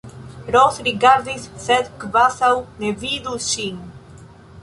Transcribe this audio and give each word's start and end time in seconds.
Ros 0.53 0.79
rigardis, 0.87 1.43
sed 1.65 1.91
kvazaŭ 2.05 2.51
ne 2.79 2.93
vidus 3.05 3.53
ŝin. 3.53 3.81